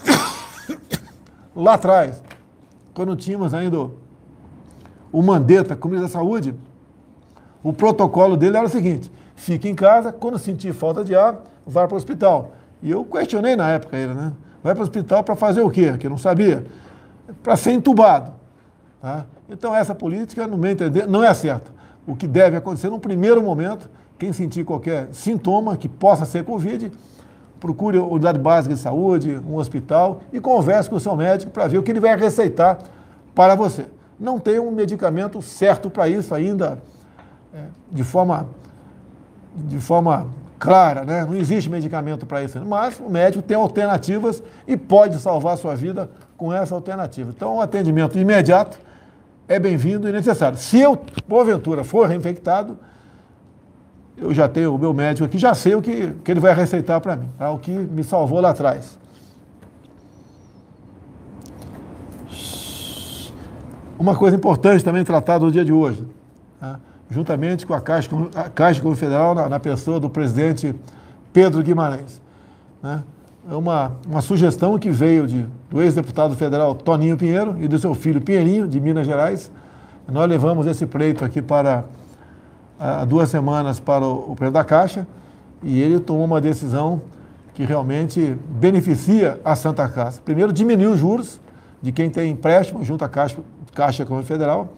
Lá 1.56 1.74
atrás, 1.74 2.22
quando 2.94 3.16
tínhamos 3.16 3.54
ainda 3.54 3.90
o 5.12 5.22
Mandetta, 5.24 5.76
como 5.76 6.00
da 6.00 6.08
Saúde, 6.08 6.54
o 7.64 7.74
protocolo 7.74 8.38
dele 8.38 8.58
era 8.58 8.66
o 8.68 8.70
seguinte: 8.70 9.12
fique 9.36 9.70
em 9.70 9.76
casa, 9.76 10.12
quando 10.12 10.40
sentir 10.40 10.74
falta 10.74 11.04
de 11.04 11.16
ar, 11.16 11.44
vá 11.66 11.88
para 11.88 11.94
o 11.94 11.98
hospital. 11.98 12.54
E 12.82 12.92
eu 12.92 13.04
questionei 13.04 13.56
na 13.56 13.70
época 13.72 13.98
ele, 13.98 14.14
né? 14.14 14.32
Vai 14.64 14.74
para 14.74 14.82
o 14.82 14.84
hospital 14.84 15.24
para 15.24 15.36
fazer 15.36 15.62
o 15.62 15.70
quê? 15.70 15.96
Que 15.98 16.08
eu 16.08 16.10
não 16.10 16.18
sabia 16.18 16.66
para 17.44 17.56
ser 17.56 17.72
entubado. 17.72 18.34
Tá? 19.02 19.26
Então, 19.50 19.76
essa 19.76 19.94
política, 19.94 20.48
no 20.48 20.58
meu 20.58 20.72
entender, 20.72 21.08
não 21.08 21.24
é 21.24 21.34
certa. 21.34 21.72
O 22.08 22.16
que 22.16 22.28
deve 22.28 22.58
acontecer, 22.58 22.90
no 22.90 23.00
primeiro 23.00 23.42
momento, 23.42 23.90
quem 24.18 24.34
sentir 24.34 24.64
qualquer 24.64 25.10
sintoma 25.12 25.78
que 25.78 25.88
possa 25.88 26.26
ser 26.26 26.44
Covid, 26.44 26.92
procure 27.60 27.98
a 27.98 28.04
unidade 28.04 28.40
básica 28.40 28.74
de 28.74 28.82
saúde, 28.82 29.40
um 29.48 29.56
hospital 29.56 30.22
e 30.32 30.40
converse 30.40 30.90
com 30.90 30.96
o 30.96 31.00
seu 31.00 31.16
médico 31.16 31.52
para 31.52 31.68
ver 31.68 31.78
o 31.78 31.84
que 31.84 31.92
ele 31.92 32.00
vai 32.00 32.16
receitar 32.16 32.80
para 33.34 33.56
você. 33.56 33.86
Não 34.20 34.40
tem 34.40 34.60
um 34.60 34.72
medicamento 34.72 35.42
certo 35.42 35.90
para 35.90 36.08
isso 36.08 36.34
ainda, 36.34 36.82
é, 37.54 37.64
de 37.92 38.04
forma, 38.04 38.48
de 39.56 39.80
forma 39.80 40.28
clara, 40.60 41.04
né? 41.04 41.26
não 41.26 41.36
existe 41.36 41.70
medicamento 41.70 42.26
para 42.26 42.44
isso, 42.44 42.60
mas 42.66 43.00
o 43.00 43.10
médico 43.10 43.44
tem 43.44 43.56
alternativas 43.56 44.42
e 44.68 44.76
pode 44.76 45.20
salvar 45.20 45.54
a 45.54 45.58
sua 45.58 45.76
vida 45.76 46.10
com 46.38 46.52
essa 46.52 46.74
alternativa. 46.76 47.32
Então, 47.36 47.58
o 47.58 47.62
atendimento 47.62 48.18
imediato 48.18 48.80
é 49.48 49.60
bem-vindo 49.60 50.10
e 50.10 50.12
necessário. 50.12 50.58
Se 50.58 50.80
eu, 50.80 50.98
porventura, 51.28 51.84
for 51.84 52.08
reinfectado, 52.08 52.78
eu 54.18 54.34
já 54.34 54.48
tenho 54.48 54.74
o 54.74 54.78
meu 54.78 54.94
médico 54.94 55.26
aqui, 55.26 55.38
já 55.38 55.54
sei 55.54 55.76
o 55.76 55.82
que, 55.82 56.14
que 56.24 56.32
ele 56.32 56.40
vai 56.40 56.54
receitar 56.54 57.00
para 57.02 57.16
mim, 57.16 57.30
tá? 57.38 57.52
o 57.52 57.60
que 57.60 57.72
me 57.72 58.04
salvou 58.04 58.40
lá 58.40 58.50
atrás. 58.50 58.98
Uma 63.98 64.16
coisa 64.16 64.36
importante 64.36 64.84
também 64.84 65.04
tratada 65.06 65.46
no 65.46 65.52
dia 65.52 65.64
de 65.64 65.72
hoje, 65.72 66.06
tá? 66.60 66.80
Juntamente 67.10 67.66
com 67.66 67.74
a 67.74 67.82
Caixa, 67.82 68.10
a 68.36 68.50
Caixa 68.50 68.82
Federal, 68.96 69.36
na, 69.36 69.50
na, 69.50 69.60
pessoa 69.60 70.00
do 70.00 70.10
presidente 70.10 70.76
Pedro 71.32 71.62
Guimarães. 71.62 72.22
Né? 72.82 73.04
é 73.50 73.56
uma, 73.56 73.92
uma 74.08 74.22
sugestão 74.22 74.78
que 74.80 74.90
veio 74.90 75.28
de, 75.28 75.46
do 75.70 75.82
ex-deputado 75.82 76.36
federal 76.36 76.74
Toninho 76.74 77.16
Pinheiro 77.16 77.56
e 77.60 77.68
do 77.68 77.78
seu 77.78 77.94
filho 77.94 78.20
Pinheirinho, 78.20 78.68
de 78.68 78.80
Minas 78.80 79.06
Gerais. 79.06 79.52
Nós 80.08 80.28
levamos 80.28 80.66
esse 80.68 80.86
pleito 80.86 81.24
aqui 81.24 81.42
para 81.42 81.86
há 82.80 83.06
duas 83.06 83.30
semanas 83.30 83.80
para 83.80 84.04
o, 84.04 84.32
o 84.32 84.36
presidente 84.36 84.54
da 84.54 84.64
Caixa 84.64 85.08
e 85.64 85.82
ele 85.82 86.00
tomou 86.00 86.26
uma 86.26 86.42
decisão 86.42 87.02
que 87.54 87.64
realmente 87.64 88.38
beneficia 88.50 89.40
a 89.46 89.56
Santa 89.56 89.88
Casa. 89.88 90.20
Primeiro, 90.24 90.52
diminuiu 90.52 90.92
os 90.92 91.00
juros 91.00 91.40
de 91.82 91.92
quem 91.92 92.10
tem 92.10 92.32
empréstimo 92.32 92.84
junto 92.84 93.06
à 93.06 93.10
Caixa, 93.10 93.38
Caixa 93.74 94.04
Econômica 94.04 94.34
Federal 94.34 94.70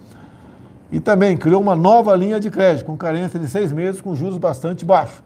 e 0.91 0.99
também 0.99 1.37
criou 1.37 1.61
uma 1.61 1.75
nova 1.75 2.15
linha 2.15 2.39
de 2.39 2.49
crédito 2.49 2.85
com 2.85 2.95
carência 2.97 3.39
de 3.39 3.47
seis 3.47 3.71
meses 3.71 4.01
com 4.01 4.15
juros 4.15 4.37
bastante 4.37 4.85
baixos. 4.85 5.21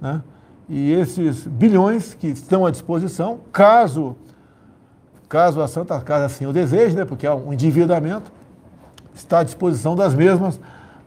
Né? 0.00 0.20
e 0.68 0.92
esses 0.92 1.46
bilhões 1.46 2.14
que 2.14 2.26
estão 2.28 2.66
à 2.66 2.70
disposição, 2.70 3.40
caso, 3.52 4.16
caso 5.28 5.60
a 5.60 5.68
Santa 5.68 6.00
Casa 6.00 6.26
assim 6.26 6.46
o 6.46 6.52
deseje, 6.52 6.96
né, 6.96 7.04
porque 7.04 7.26
é 7.26 7.32
um 7.32 7.52
endividamento, 7.52 8.32
está 9.14 9.40
à 9.40 9.42
disposição 9.44 9.94
das 9.94 10.14
mesmas 10.14 10.60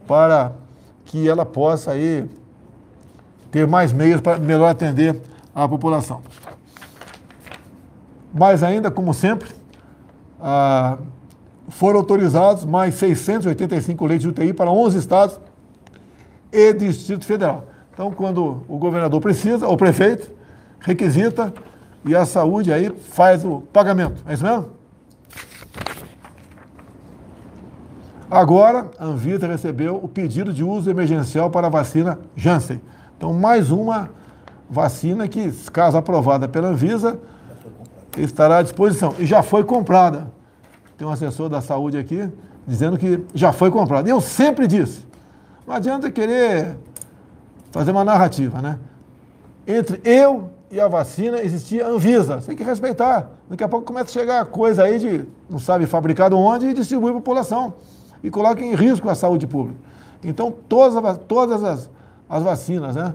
para 0.06 0.52
que 1.04 1.28
ela 1.28 1.44
possa 1.44 1.92
aí 1.92 2.28
ter 3.50 3.66
mais 3.66 3.92
meios 3.92 4.20
para 4.20 4.38
melhor 4.38 4.68
atender 4.68 5.20
a 5.54 5.68
população. 5.68 6.22
Mais 8.32 8.62
ainda, 8.62 8.90
como 8.90 9.12
sempre, 9.12 9.50
ah, 10.40 10.96
foram 11.70 12.00
autorizados 12.00 12.64
mais 12.64 12.94
685 12.96 14.06
leitos 14.06 14.22
de 14.22 14.28
UTI 14.28 14.52
para 14.52 14.70
11 14.70 14.98
estados 14.98 15.40
e 16.52 16.72
Distrito 16.72 17.24
Federal. 17.24 17.66
Então, 17.92 18.10
quando 18.10 18.64
o 18.68 18.78
governador 18.78 19.20
precisa, 19.20 19.68
o 19.68 19.76
prefeito, 19.76 20.30
requisita 20.80 21.52
e 22.04 22.14
a 22.14 22.24
saúde 22.24 22.72
aí 22.72 22.90
faz 23.10 23.44
o 23.44 23.60
pagamento. 23.72 24.22
É 24.26 24.34
isso 24.34 24.44
mesmo? 24.44 24.68
Agora, 28.30 28.88
a 28.98 29.06
Anvisa 29.06 29.46
recebeu 29.46 29.96
o 29.96 30.08
pedido 30.08 30.52
de 30.52 30.62
uso 30.62 30.88
emergencial 30.88 31.50
para 31.50 31.66
a 31.66 31.70
vacina 31.70 32.18
Janssen. 32.36 32.80
Então, 33.16 33.32
mais 33.34 33.70
uma 33.70 34.10
vacina 34.68 35.26
que, 35.26 35.50
caso 35.72 35.96
aprovada 35.96 36.48
pela 36.48 36.68
Anvisa, 36.68 37.18
estará 38.16 38.58
à 38.58 38.62
disposição. 38.62 39.14
E 39.18 39.26
já 39.26 39.42
foi 39.42 39.64
comprada. 39.64 40.28
Tem 41.00 41.08
um 41.08 41.12
assessor 41.12 41.48
da 41.48 41.62
saúde 41.62 41.96
aqui 41.96 42.30
dizendo 42.66 42.98
que 42.98 43.24
já 43.32 43.54
foi 43.54 43.70
comprada. 43.70 44.06
E 44.06 44.12
eu 44.12 44.20
sempre 44.20 44.66
disse, 44.66 45.02
não 45.66 45.74
adianta 45.74 46.10
querer 46.10 46.76
fazer 47.70 47.90
uma 47.92 48.04
narrativa, 48.04 48.60
né? 48.60 48.78
Entre 49.66 49.98
eu 50.04 50.50
e 50.70 50.78
a 50.78 50.86
vacina 50.86 51.40
existia 51.40 51.86
Anvisa. 51.86 52.38
Você 52.38 52.48
tem 52.48 52.56
que 52.56 52.62
respeitar. 52.62 53.30
Daqui 53.48 53.64
a 53.64 53.68
pouco 53.68 53.86
começa 53.86 54.10
a 54.10 54.12
chegar 54.12 54.44
coisa 54.44 54.82
aí 54.82 54.98
de 54.98 55.24
não 55.48 55.58
sabe 55.58 55.86
fabricado 55.86 56.36
onde 56.36 56.66
e 56.66 56.74
distribui 56.74 57.12
para 57.12 57.18
a 57.18 57.22
população. 57.22 57.72
E 58.22 58.30
coloca 58.30 58.62
em 58.62 58.74
risco 58.74 59.08
a 59.08 59.14
saúde 59.14 59.46
pública. 59.46 59.80
Então, 60.22 60.52
todas, 60.68 61.18
todas 61.26 61.64
as, 61.64 61.88
as 62.28 62.42
vacinas 62.42 62.94
né, 62.94 63.14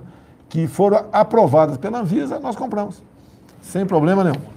que 0.50 0.66
foram 0.66 1.06
aprovadas 1.12 1.78
pela 1.78 2.00
Anvisa, 2.00 2.40
nós 2.40 2.56
compramos. 2.56 3.00
Sem 3.62 3.86
problema 3.86 4.24
nenhum. 4.24 4.55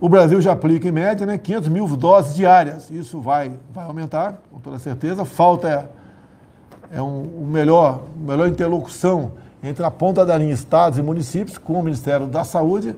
O 0.00 0.08
Brasil 0.08 0.40
já 0.40 0.52
aplica, 0.52 0.88
em 0.88 0.92
média, 0.92 1.26
né, 1.26 1.36
500 1.36 1.68
mil 1.68 1.86
doses 1.88 2.34
diárias. 2.34 2.90
Isso 2.90 3.20
vai, 3.20 3.52
vai 3.70 3.84
aumentar, 3.84 4.40
com 4.50 4.58
toda 4.58 4.78
certeza. 4.78 5.26
Falta 5.26 5.68
é, 5.68 6.96
é 6.98 7.02
um, 7.02 7.42
um 7.42 7.46
melhor, 7.46 8.04
melhor 8.16 8.48
interlocução 8.48 9.32
entre 9.62 9.84
a 9.84 9.90
ponta 9.90 10.24
da 10.24 10.38
linha 10.38 10.54
estados 10.54 10.98
e 10.98 11.02
municípios 11.02 11.58
com 11.58 11.74
o 11.74 11.82
Ministério 11.82 12.26
da 12.26 12.44
Saúde 12.44 12.96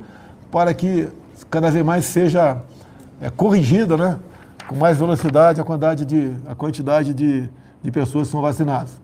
para 0.48 0.72
que 0.72 1.08
cada 1.50 1.72
vez 1.72 1.84
mais 1.84 2.04
seja 2.04 2.62
é, 3.20 3.30
corrigida 3.30 3.96
né, 3.96 4.18
com 4.68 4.76
mais 4.76 4.96
velocidade 4.96 5.60
a 5.60 5.64
quantidade 5.64 6.04
de, 6.04 6.32
a 6.46 6.54
quantidade 6.54 7.12
de, 7.12 7.50
de 7.82 7.90
pessoas 7.90 8.28
que 8.28 8.32
são 8.32 8.40
vacinadas. 8.40 9.02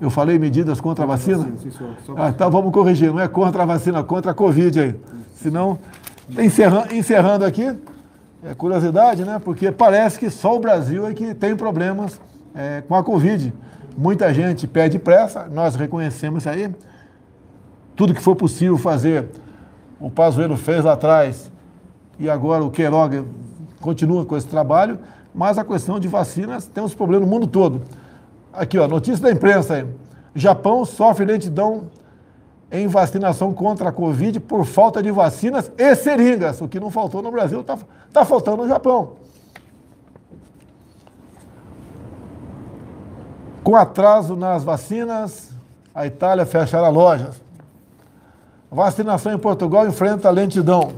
Eu 0.00 0.10
falei 0.10 0.38
medidas 0.38 0.80
contra 0.80 1.02
a 1.02 1.06
vacina? 1.08 1.44
Sim, 1.60 1.72
senhor. 1.72 1.96
Ah, 2.16 2.28
então 2.28 2.48
vamos 2.52 2.72
corrigir. 2.72 3.12
Não 3.12 3.18
é 3.18 3.26
contra 3.26 3.64
a 3.64 3.66
vacina, 3.66 4.00
contra 4.04 4.30
a 4.30 4.34
Covid 4.34 4.80
aí. 4.80 4.94
Senão, 5.42 5.78
encerrando, 6.38 6.94
encerrando 6.94 7.44
aqui, 7.44 7.76
é 8.42 8.54
curiosidade, 8.54 9.24
né? 9.24 9.40
Porque 9.42 9.70
parece 9.70 10.18
que 10.18 10.30
só 10.30 10.56
o 10.56 10.58
Brasil 10.58 11.06
é 11.06 11.14
que 11.14 11.34
tem 11.34 11.56
problemas 11.56 12.20
é, 12.54 12.82
com 12.86 12.94
a 12.94 13.04
Covid. 13.04 13.52
Muita 13.96 14.32
gente 14.34 14.66
pede 14.66 14.98
pressa, 14.98 15.48
nós 15.50 15.76
reconhecemos 15.76 16.42
isso 16.42 16.48
aí. 16.48 16.74
Tudo 17.94 18.14
que 18.14 18.20
for 18.20 18.36
possível 18.36 18.76
fazer, 18.78 19.26
o 20.00 20.10
Pazuello 20.10 20.56
fez 20.56 20.84
lá 20.84 20.92
atrás 20.92 21.50
e 22.18 22.28
agora 22.28 22.64
o 22.64 22.70
Queiroga 22.70 23.24
continua 23.80 24.24
com 24.24 24.36
esse 24.36 24.46
trabalho, 24.46 24.98
mas 25.34 25.56
a 25.56 25.64
questão 25.64 26.00
de 26.00 26.08
vacinas 26.08 26.66
tem 26.66 26.82
uns 26.82 26.94
problemas 26.94 27.28
no 27.28 27.32
mundo 27.32 27.46
todo. 27.46 27.82
Aqui, 28.52 28.78
ó, 28.78 28.88
notícia 28.88 29.22
da 29.22 29.30
imprensa 29.30 29.74
aí. 29.74 29.86
Japão 30.34 30.84
sofre 30.84 31.24
lentidão 31.24 31.84
em 32.70 32.86
vacinação 32.86 33.54
contra 33.54 33.88
a 33.88 33.92
Covid 33.92 34.40
por 34.40 34.64
falta 34.64 35.02
de 35.02 35.10
vacinas 35.10 35.70
e 35.76 35.94
seringas. 35.94 36.60
O 36.60 36.68
que 36.68 36.78
não 36.78 36.90
faltou 36.90 37.22
no 37.22 37.30
Brasil 37.30 37.60
está 37.60 37.78
tá 38.12 38.24
faltando 38.24 38.58
no 38.58 38.68
Japão. 38.68 39.12
Com 43.64 43.74
atraso 43.74 44.36
nas 44.36 44.64
vacinas, 44.64 45.50
a 45.94 46.06
Itália 46.06 46.46
fechará 46.46 46.88
lojas. 46.88 47.40
Vacinação 48.70 49.32
em 49.32 49.38
Portugal 49.38 49.86
enfrenta 49.86 50.30
lentidão. 50.30 50.92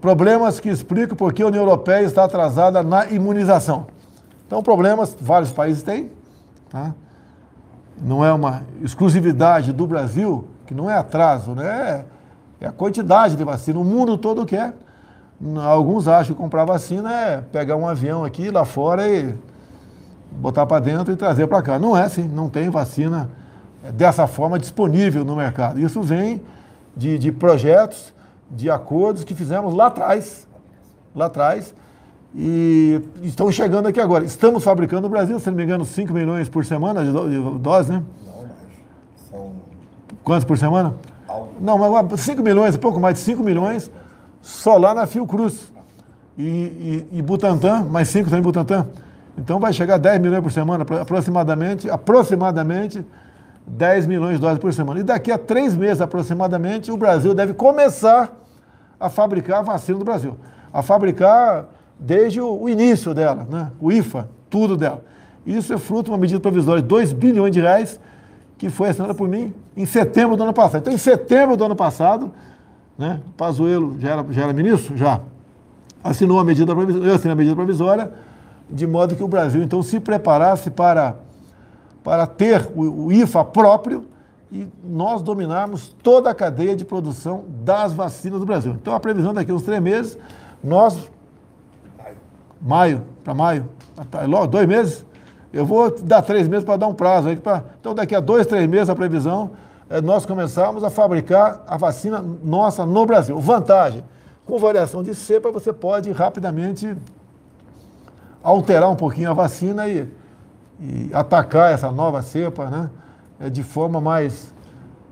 Problemas 0.00 0.60
que 0.60 0.68
explicam 0.68 1.16
por 1.16 1.32
que 1.32 1.42
a 1.42 1.46
União 1.48 1.62
Europeia 1.62 2.04
está 2.04 2.24
atrasada 2.24 2.82
na 2.82 3.06
imunização. 3.06 3.88
Então, 4.46 4.62
problemas 4.62 5.16
vários 5.20 5.50
países 5.50 5.82
têm. 5.82 6.10
Tá? 6.70 6.94
Não 8.00 8.24
é 8.24 8.32
uma 8.32 8.62
exclusividade 8.82 9.72
do 9.72 9.86
Brasil, 9.86 10.46
que 10.66 10.74
não 10.74 10.90
é 10.90 10.96
atraso, 10.96 11.52
né? 11.52 12.04
É 12.60 12.66
a 12.66 12.72
quantidade 12.72 13.36
de 13.36 13.44
vacina. 13.44 13.78
O 13.78 13.84
mundo 13.84 14.18
todo 14.18 14.44
quer. 14.44 14.74
Alguns 15.64 16.08
acham 16.08 16.34
que 16.34 16.40
comprar 16.40 16.64
vacina 16.64 17.12
é 17.12 17.40
pegar 17.40 17.76
um 17.76 17.86
avião 17.86 18.24
aqui 18.24 18.50
lá 18.50 18.64
fora 18.64 19.08
e 19.08 19.34
botar 20.32 20.66
para 20.66 20.80
dentro 20.80 21.12
e 21.12 21.16
trazer 21.16 21.46
para 21.46 21.62
cá. 21.62 21.78
Não 21.78 21.96
é 21.96 22.02
assim, 22.02 22.26
não 22.26 22.48
tem 22.48 22.68
vacina 22.68 23.30
dessa 23.94 24.26
forma 24.26 24.58
disponível 24.58 25.24
no 25.24 25.36
mercado. 25.36 25.78
Isso 25.78 26.02
vem 26.02 26.42
de, 26.96 27.18
de 27.18 27.30
projetos, 27.30 28.12
de 28.50 28.68
acordos 28.68 29.22
que 29.22 29.34
fizemos 29.34 29.74
lá 29.74 29.86
atrás, 29.86 30.46
lá 31.14 31.26
atrás, 31.26 31.72
e 32.40 33.02
estão 33.24 33.50
chegando 33.50 33.88
aqui 33.88 34.00
agora. 34.00 34.24
Estamos 34.24 34.62
fabricando 34.62 35.02
no 35.02 35.08
Brasil, 35.08 35.40
se 35.40 35.50
não 35.50 35.56
me 35.56 35.64
engano, 35.64 35.84
5 35.84 36.12
milhões 36.12 36.48
por 36.48 36.64
semana 36.64 37.04
de, 37.04 37.10
do, 37.10 37.58
doses, 37.58 37.90
né? 37.90 38.00
Não, 38.24 38.42
mas 38.42 39.28
são... 39.28 39.52
Quantos 40.22 40.44
por 40.44 40.56
semana? 40.56 40.94
Algo. 41.26 41.54
Não, 41.60 41.76
mas 41.76 42.20
5 42.20 42.40
milhões, 42.40 42.76
pouco 42.76 43.00
mais 43.00 43.16
de 43.16 43.22
5 43.22 43.42
milhões, 43.42 43.90
só 44.40 44.76
lá 44.76 44.94
na 44.94 45.04
Fiocruz. 45.04 45.72
E, 46.38 46.46
e, 46.46 47.08
e 47.18 47.22
Butantan, 47.22 47.82
mais 47.90 48.08
5 48.08 48.30
também 48.30 48.42
Butantan. 48.44 48.86
Então 49.36 49.58
vai 49.58 49.72
chegar 49.72 49.96
a 49.96 49.98
10 49.98 50.20
milhões 50.20 50.40
por 50.40 50.52
semana, 50.52 50.86
aproximadamente, 51.00 51.90
aproximadamente 51.90 53.04
10 53.66 54.06
milhões 54.06 54.36
de 54.36 54.40
doses 54.40 54.60
por 54.60 54.72
semana. 54.72 55.00
E 55.00 55.02
daqui 55.02 55.32
a 55.32 55.38
três 55.38 55.74
meses 55.74 56.00
aproximadamente, 56.00 56.92
o 56.92 56.96
Brasil 56.96 57.34
deve 57.34 57.52
começar 57.52 58.30
a 59.00 59.10
fabricar 59.10 59.58
a 59.58 59.62
vacina 59.62 59.98
do 59.98 60.04
Brasil. 60.04 60.36
A 60.72 60.82
fabricar 60.82 61.66
desde 61.98 62.40
o, 62.40 62.68
início 62.68 63.12
dela, 63.14 63.46
né? 63.48 63.70
o 63.80 63.90
IFA, 63.90 64.28
tudo 64.48 64.76
dela. 64.76 65.04
Isso 65.46 65.72
é 65.72 65.78
fruto 65.78 66.04
de 66.04 66.10
uma 66.10 66.18
medida 66.18 66.38
provisória 66.40 66.82
de 66.82 66.88
2 66.88 67.12
bilhões 67.12 67.52
de 67.52 67.60
reais 67.60 67.98
que 68.56 68.68
foi 68.68 68.88
assinada 68.88 69.14
por 69.14 69.28
mim 69.28 69.54
em 69.76 69.86
setembro 69.86 70.36
do 70.36 70.42
ano 70.42 70.52
passado. 70.52 70.82
Então, 70.82 70.92
em 70.92 70.98
setembro 70.98 71.56
do 71.56 71.64
ano 71.64 71.76
passado, 71.76 72.32
né, 72.96 73.20
Pazuello 73.36 73.96
já 74.00 74.10
era, 74.10 74.26
já 74.30 74.42
era 74.42 74.52
ministro? 74.52 74.96
Já. 74.96 75.20
Assinou 76.02 76.38
a 76.38 76.44
medida 76.44 76.74
provisória, 76.74 77.08
eu 77.08 77.14
assinei 77.14 77.32
a 77.32 77.36
medida 77.36 77.54
provisória, 77.54 78.12
de 78.68 78.86
modo 78.86 79.16
que 79.16 79.22
o 79.22 79.28
Brasil, 79.28 79.62
então, 79.62 79.82
se 79.82 79.98
preparasse 80.00 80.70
para 80.70 81.16
para 82.08 82.26
ter 82.26 82.66
o, 82.74 83.06
o 83.06 83.12
IFA 83.12 83.44
próprio 83.44 84.06
e 84.50 84.66
nós 84.82 85.20
dominarmos 85.20 85.94
toda 86.02 86.30
a 86.30 86.34
cadeia 86.34 86.74
de 86.74 86.82
produção 86.82 87.44
das 87.62 87.92
vacinas 87.92 88.40
do 88.40 88.46
Brasil. 88.46 88.72
Então, 88.80 88.94
a 88.94 89.00
previsão 89.00 89.34
daqui 89.34 89.50
a 89.50 89.54
uns 89.54 89.62
três 89.62 89.82
meses, 89.82 90.18
nós. 90.64 91.10
Maio, 92.60 93.02
para 93.22 93.34
maio, 93.34 93.68
logo 94.26 94.46
dois 94.46 94.66
meses. 94.66 95.04
Eu 95.52 95.64
vou 95.64 95.90
dar 96.02 96.22
três 96.22 96.46
meses 96.46 96.64
para 96.64 96.76
dar 96.76 96.86
um 96.86 96.94
prazo 96.94 97.28
aí. 97.28 97.36
Pra, 97.36 97.64
então, 97.80 97.94
daqui 97.94 98.14
a 98.14 98.20
dois, 98.20 98.46
três 98.46 98.68
meses, 98.68 98.90
a 98.90 98.94
previsão 98.94 99.52
é 99.88 100.00
nós 100.00 100.26
começarmos 100.26 100.84
a 100.84 100.90
fabricar 100.90 101.62
a 101.66 101.76
vacina 101.76 102.22
nossa 102.42 102.84
no 102.84 103.06
Brasil. 103.06 103.38
Vantagem: 103.38 104.04
com 104.44 104.58
variação 104.58 105.02
de 105.02 105.14
cepa, 105.14 105.50
você 105.50 105.72
pode 105.72 106.10
rapidamente 106.12 106.94
alterar 108.42 108.90
um 108.90 108.96
pouquinho 108.96 109.30
a 109.30 109.34
vacina 109.34 109.88
e 109.88 110.08
e 110.80 111.10
atacar 111.12 111.72
essa 111.72 111.90
nova 111.90 112.22
cepa 112.22 112.66
né, 112.66 112.90
é 113.40 113.50
de 113.50 113.62
forma 113.62 114.00
mais, 114.00 114.52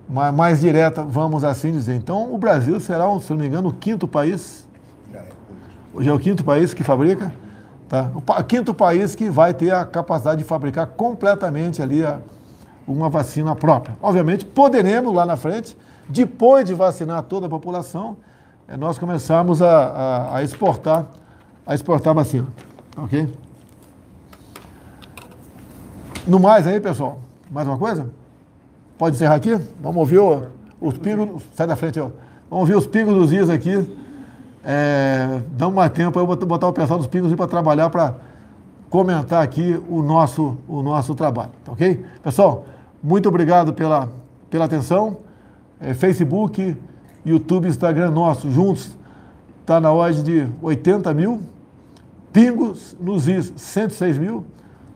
mais, 0.08 0.34
mais, 0.34 0.60
direta, 0.60 1.02
vamos 1.02 1.42
assim 1.44 1.72
dizer. 1.72 1.94
Então, 1.94 2.32
o 2.32 2.38
Brasil 2.38 2.78
será, 2.78 3.04
se 3.20 3.30
não 3.30 3.38
me 3.38 3.46
engano, 3.46 3.68
o 3.68 3.72
quinto 3.72 4.06
país. 4.06 4.65
Hoje 5.98 6.10
é 6.10 6.12
o 6.12 6.18
quinto 6.18 6.44
país 6.44 6.74
que 6.74 6.84
fabrica. 6.84 7.32
Tá? 7.88 8.10
O 8.14 8.44
quinto 8.44 8.74
país 8.74 9.14
que 9.14 9.30
vai 9.30 9.54
ter 9.54 9.70
a 9.70 9.82
capacidade 9.82 10.42
de 10.42 10.44
fabricar 10.44 10.88
completamente 10.88 11.80
ali 11.80 12.04
a, 12.04 12.18
uma 12.86 13.08
vacina 13.08 13.56
própria. 13.56 13.96
Obviamente, 14.02 14.44
poderemos 14.44 15.14
lá 15.14 15.24
na 15.24 15.38
frente, 15.38 15.74
depois 16.06 16.66
de 16.66 16.74
vacinar 16.74 17.22
toda 17.22 17.46
a 17.46 17.48
população, 17.48 18.18
é, 18.68 18.76
nós 18.76 18.98
começarmos 18.98 19.62
a, 19.62 19.70
a, 19.70 20.36
a 20.36 20.42
exportar 20.42 21.06
a 21.66 21.74
exportar 21.74 22.12
vacina. 22.12 22.46
Ok? 22.98 23.34
No 26.26 26.38
mais 26.38 26.66
aí, 26.66 26.78
pessoal, 26.78 27.20
mais 27.50 27.66
uma 27.66 27.78
coisa? 27.78 28.10
Pode 28.98 29.16
encerrar 29.16 29.36
aqui? 29.36 29.58
Vamos 29.80 29.96
ouvir 29.96 30.18
o, 30.18 30.48
os 30.78 30.98
pingos. 30.98 31.42
Sai 31.54 31.66
da 31.66 31.74
frente, 31.74 31.98
ó. 31.98 32.10
Vamos 32.50 32.68
ouvir 32.68 32.76
os 32.76 32.86
pingos 32.86 33.14
dos 33.14 33.30
dias 33.30 33.48
aqui. 33.48 34.04
É, 34.68 35.42
dá 35.52 35.70
mais 35.70 35.92
tempo, 35.92 36.18
eu 36.18 36.26
vou 36.26 36.36
botar 36.36 36.66
o 36.66 36.72
pessoal 36.72 36.98
dos 36.98 37.06
pingos 37.06 37.32
para 37.36 37.46
trabalhar 37.46 37.88
para 37.88 38.16
comentar 38.90 39.40
aqui 39.40 39.80
o 39.88 40.02
nosso, 40.02 40.58
o 40.66 40.82
nosso 40.82 41.14
trabalho, 41.14 41.52
tá 41.64 41.70
ok? 41.70 42.04
Pessoal, 42.20 42.66
muito 43.00 43.28
obrigado 43.28 43.72
pela, 43.72 44.10
pela 44.50 44.64
atenção. 44.64 45.18
É, 45.80 45.94
Facebook, 45.94 46.76
YouTube, 47.24 47.68
Instagram 47.68 48.10
nosso, 48.10 48.50
juntos, 48.50 48.98
está 49.60 49.78
na 49.78 49.92
ordem 49.92 50.24
de 50.24 50.48
80 50.60 51.14
mil. 51.14 51.42
Pingos 52.32 52.96
nos 53.00 53.28
is, 53.28 53.52
106 53.56 54.18
mil. 54.18 54.44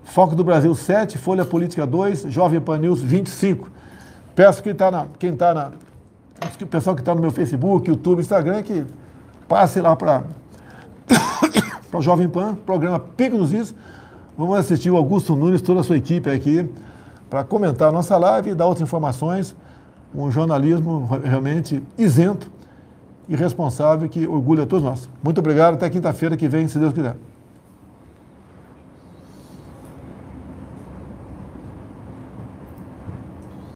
Foco 0.02 0.34
do 0.34 0.42
Brasil 0.42 0.74
7, 0.74 1.16
Folha 1.16 1.44
Política 1.44 1.86
2, 1.86 2.22
Jovem 2.22 2.60
Pan 2.60 2.78
News 2.78 3.00
25. 3.00 3.70
Peço 4.34 4.64
que 4.64 4.74
tá 4.74 4.90
na, 4.90 5.06
quem 5.16 5.32
está 5.32 5.54
na. 5.54 5.70
O 6.60 6.66
pessoal 6.66 6.96
que 6.96 7.02
está 7.02 7.14
no 7.14 7.20
meu 7.20 7.30
Facebook, 7.30 7.88
YouTube, 7.88 8.18
Instagram, 8.18 8.62
que 8.64 8.84
passe 9.50 9.80
lá 9.80 9.96
para 9.96 10.22
o 11.92 12.00
Jovem 12.00 12.28
Pan, 12.28 12.54
programa 12.54 13.00
Pico 13.00 13.36
dos 13.36 13.52
Is. 13.52 13.74
Vamos 14.38 14.56
assistir 14.56 14.92
o 14.92 14.96
Augusto 14.96 15.34
Nunes, 15.34 15.60
toda 15.60 15.80
a 15.80 15.82
sua 15.82 15.96
equipe 15.96 16.30
aqui, 16.30 16.70
para 17.28 17.42
comentar 17.42 17.88
a 17.88 17.92
nossa 17.92 18.16
live 18.16 18.50
e 18.50 18.54
dar 18.54 18.66
outras 18.66 18.86
informações. 18.86 19.56
Um 20.14 20.30
jornalismo 20.30 21.08
realmente 21.24 21.82
isento 21.98 22.48
e 23.28 23.34
responsável 23.34 24.08
que 24.08 24.24
orgulha 24.24 24.64
todos 24.66 24.84
nós. 24.84 25.08
Muito 25.20 25.38
obrigado, 25.38 25.74
até 25.74 25.90
quinta-feira 25.90 26.36
que 26.36 26.46
vem, 26.46 26.68
se 26.68 26.78
Deus 26.78 26.94
quiser. 26.94 27.16